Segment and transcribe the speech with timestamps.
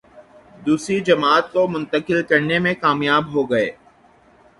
[0.65, 3.69] دوسری جماعت کو منتقل کرنے میں کامیاب ہو گئے۔